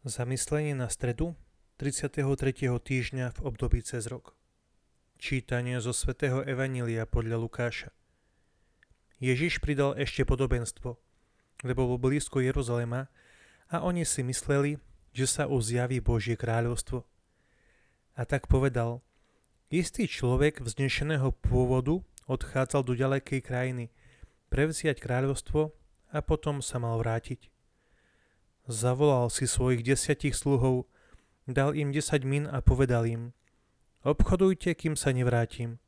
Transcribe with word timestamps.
Zamyslenie 0.00 0.72
na 0.72 0.88
stredu 0.88 1.36
33. 1.76 2.24
týždňa 2.72 3.36
v 3.36 3.38
období 3.44 3.84
cez 3.84 4.08
rok. 4.08 4.32
Čítanie 5.20 5.76
zo 5.76 5.92
svätého 5.92 6.40
Evanília 6.40 7.04
podľa 7.04 7.36
Lukáša. 7.36 7.92
Ježiš 9.20 9.60
pridal 9.60 9.92
ešte 10.00 10.24
podobenstvo, 10.24 10.96
lebo 11.68 11.84
bol 11.84 12.00
blízko 12.00 12.40
Jeruzalema 12.40 13.12
a 13.68 13.84
oni 13.84 14.08
si 14.08 14.24
mysleli, 14.24 14.80
že 15.12 15.28
sa 15.28 15.44
uzjaví 15.44 16.00
Božie 16.00 16.32
kráľovstvo. 16.32 17.04
A 18.16 18.24
tak 18.24 18.48
povedal, 18.48 19.04
istý 19.68 20.08
človek 20.08 20.64
vznešeného 20.64 21.28
pôvodu 21.44 22.00
odchádzal 22.24 22.88
do 22.88 22.96
ďalekej 22.96 23.44
krajiny, 23.44 23.92
prevziať 24.48 24.96
kráľovstvo 24.96 25.76
a 26.08 26.24
potom 26.24 26.64
sa 26.64 26.80
mal 26.80 26.96
vrátiť. 26.96 27.52
Zavolal 28.70 29.34
si 29.34 29.50
svojich 29.50 29.82
desiatich 29.82 30.38
sluhov, 30.38 30.86
dal 31.42 31.74
im 31.74 31.90
desať 31.90 32.22
min 32.22 32.46
a 32.46 32.62
povedal 32.62 33.02
im, 33.02 33.34
obchodujte, 34.06 34.78
kým 34.78 34.94
sa 34.94 35.10
nevrátim. 35.10 35.82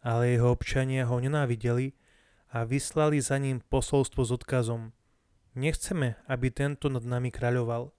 Ale 0.00 0.32
jeho 0.32 0.56
občania 0.56 1.04
ho 1.04 1.20
nenávideli 1.20 1.92
a 2.48 2.64
vyslali 2.64 3.20
za 3.20 3.36
ním 3.36 3.60
posolstvo 3.60 4.24
s 4.24 4.32
odkazom. 4.32 4.96
Nechceme, 5.52 6.16
aby 6.32 6.48
tento 6.48 6.88
nad 6.88 7.04
nami 7.04 7.28
kráľoval. 7.28 7.92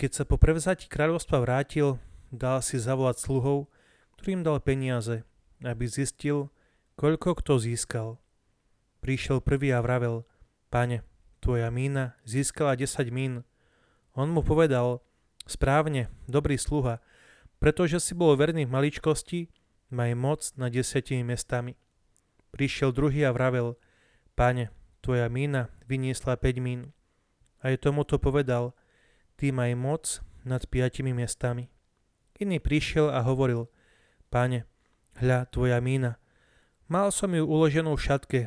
Keď 0.00 0.10
sa 0.16 0.24
po 0.24 0.40
prevzati 0.40 0.88
kráľovstva 0.88 1.36
vrátil, 1.44 2.00
dal 2.32 2.64
si 2.64 2.80
zavolať 2.80 3.20
sluhov, 3.20 3.68
ktorým 4.16 4.40
dal 4.40 4.56
peniaze, 4.56 5.28
aby 5.60 5.84
zistil, 5.84 6.48
koľko 6.96 7.44
kto 7.44 7.60
získal. 7.60 8.16
Prišiel 9.04 9.44
prvý 9.44 9.68
a 9.76 9.84
vravel, 9.84 10.24
pane, 10.72 11.04
Tvoja 11.40 11.72
mína 11.72 12.20
získala 12.28 12.76
10 12.76 13.08
mín. 13.08 13.48
On 14.12 14.28
mu 14.28 14.44
povedal, 14.44 15.00
správne, 15.48 16.12
dobrý 16.28 16.60
sluha, 16.60 17.00
pretože 17.56 17.96
si 18.00 18.12
bol 18.12 18.36
verný 18.36 18.68
v 18.68 18.74
maličkosti, 18.76 19.48
maj 19.88 20.12
moc 20.12 20.52
na 20.60 20.68
desiatimi 20.68 21.24
mestami. 21.24 21.80
Prišiel 22.52 22.92
druhý 22.92 23.24
a 23.24 23.32
vravel, 23.32 23.80
páne, 24.36 24.68
tvoja 25.00 25.32
mína 25.32 25.72
vyniesla 25.88 26.36
5 26.36 26.60
mín. 26.60 26.92
Aj 27.64 27.72
tomuto 27.80 28.20
povedal, 28.20 28.76
ty 29.40 29.48
maj 29.48 29.72
moc 29.80 30.20
nad 30.44 30.60
piatimi 30.68 31.16
mestami. 31.16 31.72
Iný 32.36 32.60
prišiel 32.60 33.08
a 33.08 33.24
hovoril, 33.24 33.68
páne, 34.28 34.68
hľa, 35.16 35.48
tvoja 35.48 35.80
mína. 35.80 36.20
Mal 36.88 37.08
som 37.12 37.32
ju 37.32 37.44
uloženú 37.44 37.96
v 37.96 38.04
šatke, 38.04 38.40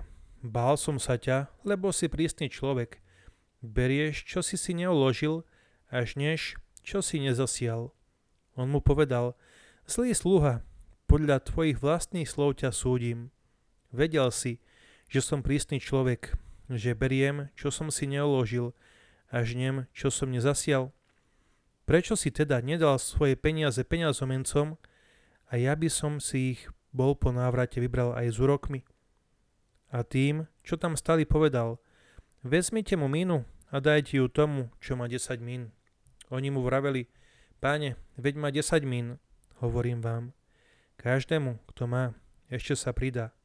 Bál 0.44 0.76
som 0.76 1.00
sa 1.00 1.16
ťa, 1.16 1.48
lebo 1.64 1.96
si 1.96 2.12
prísny 2.12 2.52
človek. 2.52 3.00
Berieš, 3.64 4.28
čo 4.28 4.44
si 4.44 4.60
si 4.60 4.76
neuložil, 4.76 5.48
až 5.88 6.20
než, 6.20 6.60
čo 6.84 7.00
si 7.00 7.24
nezasial. 7.24 7.96
On 8.60 8.68
mu 8.68 8.84
povedal, 8.84 9.40
zlý 9.88 10.12
sluha, 10.12 10.60
podľa 11.08 11.48
tvojich 11.48 11.80
vlastných 11.80 12.28
slov 12.28 12.60
ťa 12.60 12.76
súdim. 12.76 13.32
Vedel 13.96 14.28
si, 14.36 14.60
že 15.08 15.24
som 15.24 15.40
prísny 15.40 15.80
človek, 15.80 16.36
že 16.68 16.92
beriem, 16.92 17.48
čo 17.56 17.72
som 17.72 17.88
si 17.88 18.04
neuložil, 18.04 18.76
až 19.32 19.56
nem, 19.56 19.88
čo 19.96 20.12
som 20.12 20.28
nezasial. 20.28 20.92
Prečo 21.88 22.20
si 22.20 22.36
teda 22.36 22.60
nedal 22.60 23.00
svoje 23.00 23.40
peniaze 23.40 23.80
peniazomencom 23.88 24.76
a 25.48 25.54
ja 25.56 25.72
by 25.80 25.88
som 25.88 26.20
si 26.20 26.60
ich 26.60 26.68
bol 26.92 27.16
po 27.16 27.32
návrate 27.32 27.80
vybral 27.80 28.12
aj 28.12 28.28
s 28.28 28.38
úrokmi? 28.44 28.84
A 29.94 30.02
tým, 30.02 30.50
čo 30.66 30.74
tam 30.74 30.98
stali, 30.98 31.22
povedal, 31.22 31.78
vezmite 32.42 32.98
mu 32.98 33.06
mínu 33.06 33.46
a 33.70 33.78
dajte 33.78 34.18
ju 34.18 34.26
tomu, 34.26 34.74
čo 34.82 34.98
má 34.98 35.06
10 35.06 35.38
mín. 35.38 35.70
Oni 36.34 36.50
mu 36.50 36.66
vraveli, 36.66 37.06
páne, 37.62 37.94
veď 38.18 38.34
má 38.42 38.50
10 38.50 38.82
mín, 38.90 39.22
hovorím 39.62 40.02
vám. 40.02 40.34
Každému, 40.98 41.62
kto 41.70 41.86
má, 41.86 42.18
ešte 42.50 42.74
sa 42.74 42.90
pridá, 42.90 43.38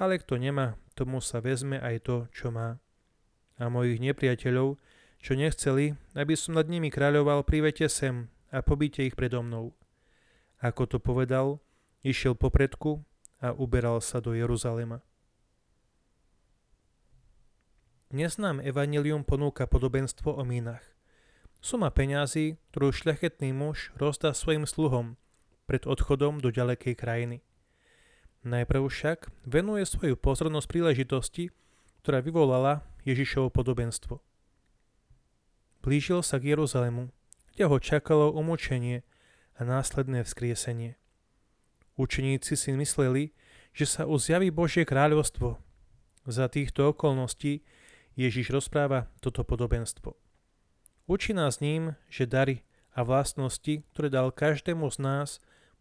ale 0.00 0.16
kto 0.16 0.40
nemá, 0.40 0.80
tomu 0.96 1.20
sa 1.20 1.44
vezme 1.44 1.76
aj 1.76 2.08
to, 2.08 2.16
čo 2.32 2.48
má. 2.48 2.80
A 3.60 3.68
mojich 3.68 4.00
nepriateľov, 4.00 4.80
čo 5.20 5.32
nechceli, 5.36 5.92
aby 6.16 6.32
som 6.40 6.56
nad 6.56 6.72
nimi 6.72 6.88
kráľoval, 6.88 7.44
privete 7.44 7.84
sem 7.92 8.32
a 8.48 8.64
pobíte 8.64 9.04
ich 9.04 9.12
predo 9.12 9.44
mnou. 9.44 9.76
Ako 10.64 10.88
to 10.88 10.96
povedal, 10.96 11.60
išiel 12.00 12.32
popredku 12.32 13.04
a 13.44 13.52
uberal 13.52 14.00
sa 14.00 14.24
do 14.24 14.32
Jeruzalema. 14.32 15.04
Dnes 18.12 18.36
nám 18.36 18.60
Evangelium 18.60 19.24
ponúka 19.24 19.64
podobenstvo 19.64 20.36
o 20.36 20.44
mínach. 20.44 20.84
Suma 21.64 21.88
peňazí, 21.88 22.60
ktorú 22.68 22.92
šľachetný 22.92 23.56
muž 23.56 23.88
rozdá 23.96 24.36
svojim 24.36 24.68
sluhom 24.68 25.16
pred 25.64 25.88
odchodom 25.88 26.36
do 26.36 26.52
ďalekej 26.52 26.92
krajiny. 26.92 27.40
Najprv 28.44 28.84
však 28.84 29.32
venuje 29.48 29.88
svoju 29.88 30.20
pozornosť 30.20 30.68
príležitosti, 30.68 31.56
ktorá 32.04 32.20
vyvolala 32.20 32.84
Ježišovo 33.08 33.48
podobenstvo. 33.48 34.20
Blížil 35.80 36.20
sa 36.20 36.36
k 36.36 36.52
Jeruzalemu, 36.52 37.08
kde 37.56 37.64
ho 37.64 37.80
čakalo 37.80 38.28
umúčenie 38.28 39.08
a 39.56 39.64
následné 39.64 40.20
vzkriesenie. 40.28 41.00
Učeníci 41.96 42.60
si 42.60 42.76
mysleli, 42.76 43.32
že 43.72 43.88
sa 43.88 44.04
uzjaví 44.04 44.52
Božie 44.52 44.84
kráľovstvo. 44.84 45.56
Za 46.28 46.52
týchto 46.52 46.92
okolností 46.92 47.64
Ježiš 48.14 48.52
rozpráva 48.52 49.08
toto 49.24 49.40
podobenstvo. 49.44 50.16
Učí 51.08 51.32
nás 51.32 51.58
ním, 51.58 51.96
že 52.12 52.28
dary 52.28 52.62
a 52.92 53.02
vlastnosti, 53.02 53.82
ktoré 53.92 54.12
dal 54.12 54.28
každému 54.30 54.88
z 54.92 54.98
nás, 55.00 55.28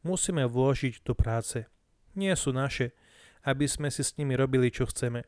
musíme 0.01 0.47
vložiť 0.47 1.03
do 1.03 1.13
práce. 1.13 1.67
Nie 2.15 2.35
sú 2.39 2.55
naše, 2.55 2.95
aby 3.43 3.67
sme 3.67 3.91
si 3.91 4.01
s 4.03 4.15
nimi 4.15 4.35
robili, 4.35 4.71
čo 4.71 4.87
chceme. 4.87 5.27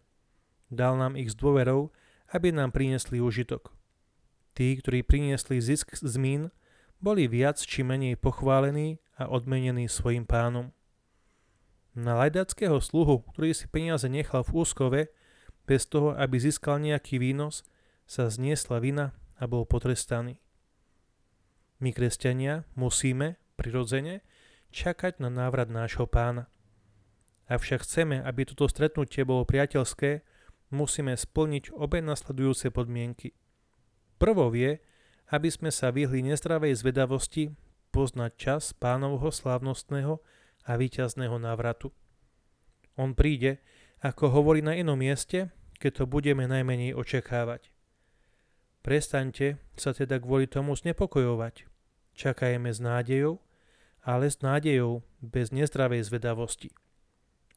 Dal 0.72 0.98
nám 0.98 1.20
ich 1.20 1.32
s 1.32 1.36
dôverou, 1.38 1.94
aby 2.34 2.50
nám 2.50 2.74
priniesli 2.74 3.22
užitok. 3.22 3.76
Tí, 4.58 4.78
ktorí 4.78 5.06
priniesli 5.06 5.62
zisk 5.62 5.98
z 5.98 6.16
mín, 6.18 6.50
boli 7.04 7.28
viac 7.28 7.60
či 7.60 7.84
menej 7.84 8.16
pochválení 8.16 9.02
a 9.20 9.28
odmenení 9.28 9.92
svojim 9.92 10.24
pánom. 10.24 10.72
Na 11.94 12.18
lajdackého 12.18 12.82
sluhu, 12.82 13.22
ktorý 13.34 13.54
si 13.54 13.70
peniaze 13.70 14.10
nechal 14.10 14.42
v 14.42 14.66
úskove, 14.66 15.00
bez 15.64 15.88
toho, 15.88 16.16
aby 16.16 16.40
získal 16.40 16.80
nejaký 16.84 17.20
výnos, 17.20 17.64
sa 18.04 18.28
zniesla 18.28 18.84
vina 18.84 19.16
a 19.40 19.48
bol 19.48 19.64
potrestaný. 19.64 20.40
My, 21.80 21.92
kresťania, 21.92 22.68
musíme, 22.76 23.40
prirodzene, 23.56 24.24
čakať 24.72 25.20
na 25.20 25.30
návrat 25.32 25.68
nášho 25.68 26.08
pána. 26.08 26.48
Avšak 27.52 27.84
chceme, 27.84 28.24
aby 28.24 28.48
toto 28.48 28.68
stretnutie 28.72 29.28
bolo 29.28 29.44
priateľské, 29.44 30.24
musíme 30.72 31.14
splniť 31.14 31.76
obe 31.76 32.00
nasledujúce 32.00 32.72
podmienky. 32.72 33.36
Prvou 34.18 34.56
je, 34.56 34.80
aby 35.30 35.50
sme 35.52 35.70
sa 35.70 35.92
vyhli 35.92 36.24
nezdravej 36.24 36.74
zvedavosti 36.80 37.52
poznať 37.94 38.32
čas 38.40 38.74
pánovho 38.74 39.30
slávnostného 39.30 40.24
a 40.66 40.72
víťazného 40.80 41.38
návratu. 41.38 41.92
On 42.96 43.14
príde, 43.14 43.60
ako 44.04 44.36
hovorí 44.36 44.60
na 44.60 44.76
inom 44.76 45.00
mieste, 45.00 45.48
keď 45.80 46.04
to 46.04 46.06
budeme 46.06 46.44
najmenej 46.44 46.92
očakávať. 46.92 47.72
Prestaňte 48.84 49.64
sa 49.80 49.96
teda 49.96 50.20
kvôli 50.20 50.44
tomu 50.44 50.76
znepokojovať. 50.76 51.72
Čakajme 52.12 52.68
s 52.68 52.84
nádejou, 52.84 53.40
ale 54.04 54.28
s 54.28 54.44
nádejou 54.44 55.08
bez 55.24 55.56
nezdravej 55.56 56.04
zvedavosti. 56.04 56.76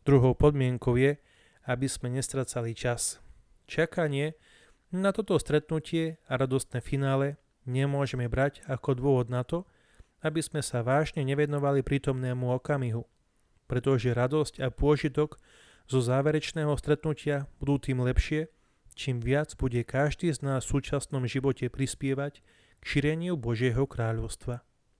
Druhou 0.06 0.38
podmienkou 0.38 0.94
je, 0.94 1.18
aby 1.66 1.90
sme 1.90 2.14
nestracali 2.14 2.78
čas. 2.78 3.18
Čakanie 3.66 4.38
na 4.94 5.10
toto 5.10 5.34
stretnutie 5.42 6.22
a 6.30 6.38
radostné 6.38 6.78
finále 6.78 7.42
nemôžeme 7.66 8.30
brať 8.30 8.62
ako 8.70 8.94
dôvod 8.94 9.26
na 9.26 9.42
to, 9.42 9.66
aby 10.22 10.38
sme 10.38 10.62
sa 10.62 10.86
vážne 10.86 11.26
nevenovali 11.26 11.82
prítomnému 11.82 12.54
okamihu, 12.54 13.02
pretože 13.66 14.14
radosť 14.14 14.62
a 14.62 14.70
pôžitok 14.70 15.42
zo 15.86 16.02
záverečného 16.02 16.74
stretnutia 16.74 17.46
budú 17.62 17.78
tým 17.78 18.02
lepšie, 18.02 18.50
čím 18.98 19.22
viac 19.22 19.54
bude 19.54 19.86
každý 19.86 20.34
z 20.34 20.42
nás 20.42 20.66
v 20.66 20.78
súčasnom 20.78 21.22
živote 21.30 21.70
prispievať 21.70 22.42
k 22.80 22.84
šíreniu 22.84 23.38
Božieho 23.38 23.86
kráľovstva. 23.86 24.66